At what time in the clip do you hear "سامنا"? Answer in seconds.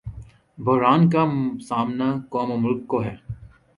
1.67-2.09